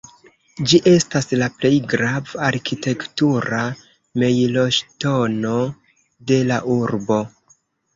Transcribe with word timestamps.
Ĝi 0.69 0.79
estas 0.91 1.29
la 1.41 1.49
plej 1.57 1.71
grava 1.91 2.41
arkitektura 2.49 3.63
mejloŝtono 4.25 5.57
de 6.33 6.45
la 6.53 6.63
urbo. 6.83 7.25